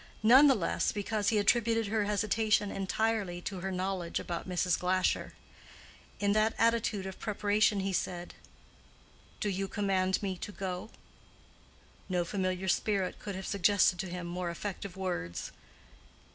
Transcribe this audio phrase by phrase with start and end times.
[0.23, 4.75] None the less because he attributed her hesitation entirely to her knowledge about Mrs.
[4.75, 5.33] Glasher.
[6.19, 8.33] In that attitude of preparation, he said,
[9.39, 10.89] "Do you command me to go?"
[12.09, 15.51] No familiar spirit could have suggested to him more effective words.